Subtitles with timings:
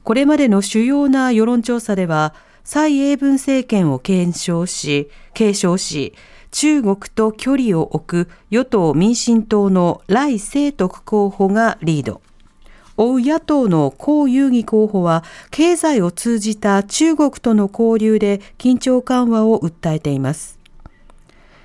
[0.04, 2.34] これまでの主要な世論調査では
[2.70, 6.14] 蔡英文政権を検証し、継承し、
[6.52, 12.22] 中国と距離を置く与党民進党の来清徳候補がリード。
[12.98, 20.60] 追う野党の江遊義候補は経済を通じた中国との交流で緊張緩和を訴えています。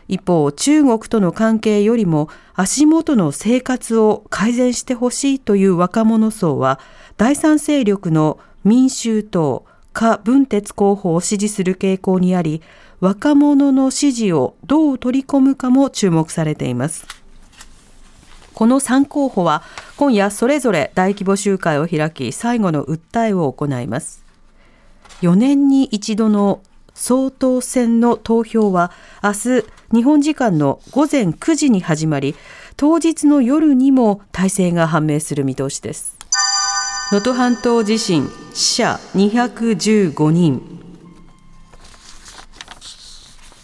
[0.06, 6.78] 一方、中国との関係よりも足元の生活を改善してほしいという若者層は
[7.16, 12.62] 第三勢力の民衆党、柯文哲候補を支持する傾向にあり、
[13.00, 17.06] 若者の支持をどう取り込むかも注目されています。
[18.54, 19.62] この3候補は
[19.96, 24.22] 今夜それぞれ大規模集会を開き最後の訴えを行います。
[25.22, 26.62] 4年に一度の
[26.94, 28.92] 総統選の投票は
[29.22, 29.64] 明日
[29.94, 32.34] 日本時間の午前9時に始まり
[32.76, 36.11] 当日の夜にも大勢が判明する見通しです。
[37.12, 40.62] 能登半島地震死者215人。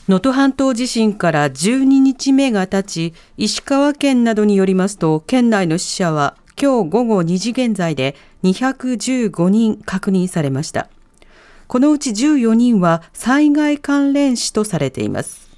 [0.07, 10.91] 能登半島地震から12日目が経ち石川県などによりますと県内の死者は今日午後2時現在で215人確認されました。
[11.69, 15.49] このうち14人は災害関連死とされています。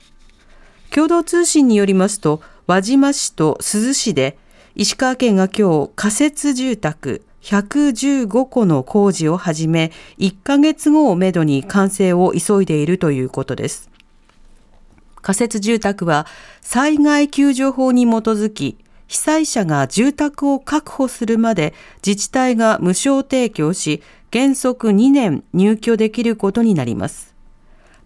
[0.94, 4.38] 共同通信によりますと輪島市と珠洲市で
[4.76, 13.90] 石川県が今日仮設住宅115個の工事を始め、1ヶ月後をめどに完成を急いでいるということです。
[15.22, 16.26] 仮設住宅は
[16.60, 21.74] 災害救助法に基づき、被災者が住宅を確保するまで
[22.06, 24.02] 自治体が無償提供し、
[24.32, 27.34] 原則2年入居できることになります。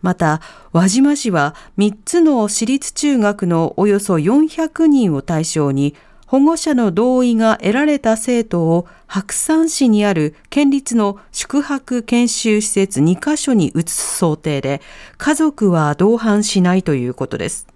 [0.01, 0.41] また、
[0.73, 5.95] 輪島市は3つの私立中学のおよそ400人を対象に
[6.35, 14.83] 保護者の同意が得られた生徒を白山市にある県立の宿泊研修施設2カ所に移す想定で、
[15.17, 17.69] 家族は同伴しないということです。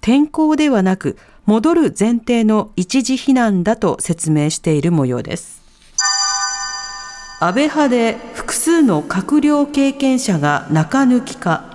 [0.00, 5.60] 転校ではなく、戻る前提の一時避難だと説明している模様です。
[7.38, 11.69] 安倍派で複数の閣僚経験者が中抜きか。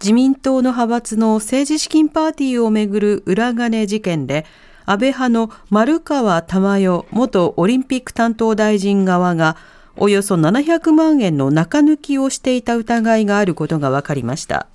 [0.00, 4.44] 自民党の派閥の政治資金パーティーをめぐる裏金事件で、
[4.84, 9.56] 安倍派の丸川珠代元オリンピック担当大臣側が、
[9.96, 14.66] およそ700万円の中抜きをしていた疑いがあることが分かりました。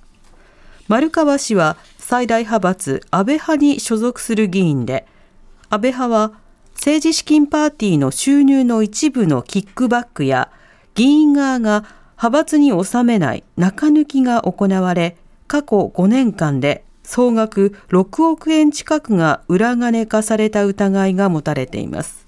[0.88, 5.06] 丸川氏は最大派閥安倍派に所属する議員で、
[5.70, 6.32] 安倍派は
[6.74, 10.50] 政治資金パーティーの収入の一部のキックバックや
[10.94, 11.84] 議員側が
[12.16, 15.16] 派閥に収めない中抜きが行われ、
[15.52, 22.26] 過去5年間で総額6億円近くが裏金化された疑いが持たれています。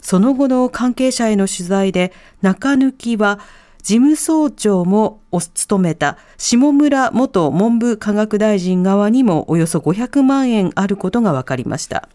[0.00, 2.12] その後の関係者への取材で、
[2.42, 3.40] 中抜きは
[3.82, 12.08] 事務総長も務めた下村元文部科学大臣側にもおよそ500万円あることが分かりました。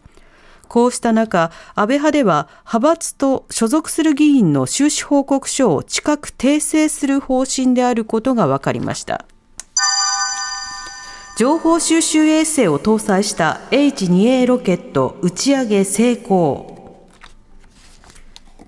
[0.66, 9.26] こうした中、安倍派では派閥と所属する議員の収支報告書を近く訂正する方針であることが分かりました。
[11.34, 17.08] 情報収集衛星を搭載した H2A ロケット打ち上げ成功。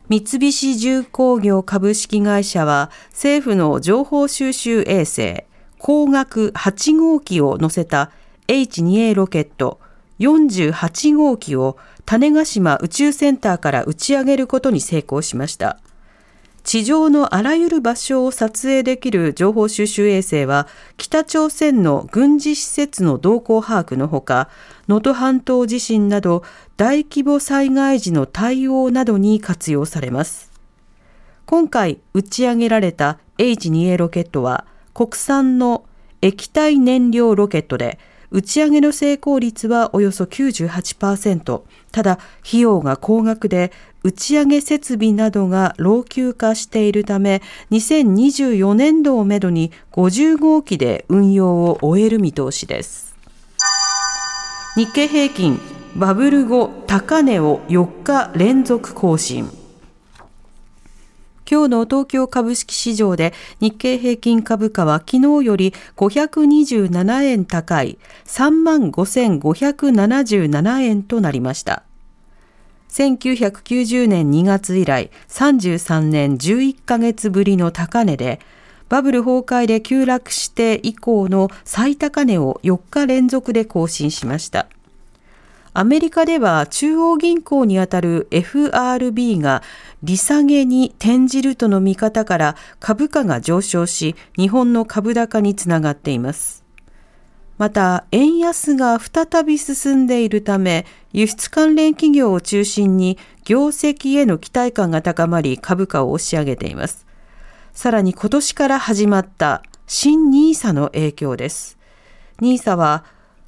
[0.09, 5.45] 三菱重工業株式会社は政府の情報収集衛星
[5.79, 8.11] 光学8号機を載せた
[8.49, 9.79] H2A ロケット
[10.21, 11.77] 48号機を
[12.07, 15.81] 種子島宇宙センターから打ち上げることに成功しました。
[16.65, 20.67] 地上のあらゆる場所を撮影できる情報収集衛星は
[20.97, 24.49] 北朝鮮の軍事施設の動向把握のほか
[24.89, 26.43] 能登半島地震など
[26.79, 30.51] 大規模災害時の対応などに活用されます。
[31.45, 34.65] 今回打ち上げられた H2A ロケットは
[34.95, 35.85] 国産の
[36.23, 37.99] 液体燃料ロケットで
[38.35, 41.63] 打ち上げの成功率はおよそ98%。
[41.93, 43.71] ただ、費用が高額で、
[44.03, 53.15] 打ち上げ設備などが老朽化しているため、2024年度をめどに50号機で運用を終える見通しです。
[54.75, 55.61] 日経平均、
[55.95, 59.64] バブル後高値を4日連続更新。
[61.51, 71.83] 今日の東京株式市場で日経平均株価は昨日より527円高い35,577円となりました。
[72.89, 78.39] 1990年2月以来33年11ヶ月ぶりの高値で、
[78.89, 84.69] バブル崩壊で急落して以降の最高値を4日連続で更新しました。
[85.77, 89.61] アメリカでは中央銀行にあたる FRB が
[90.05, 96.65] 利下げに転じるとの見方から株価が上昇し、日本の株高につながっています。
[97.59, 107.05] また、円安が再び進んでいるため、輸出関連企業を中心に業績への期待感が高まり株価を押し上げています。
[107.73, 111.79] さらに今年から始まった新 NISA の影響です。
[112.41, 113.05] NISA は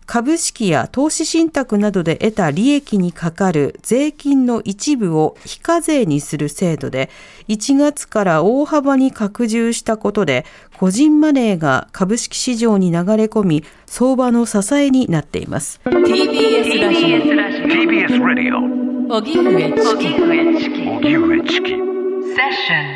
[0.07, 7.11] 株式や投資信託などで得た利益にかかる税金の一部を非課税にする制度で、
[7.49, 10.47] 1月から大幅に拡充したことで、
[10.79, 15.81] 個人マネーが株式市場に流れ込み、相場の支えになっています。
[15.85, 17.19] TBS ラジオ。
[17.67, 18.59] TBS ラジオ。
[19.17, 20.83] 荻上チキ。
[20.89, 21.71] 荻上チキ。
[21.71, 22.96] セッショ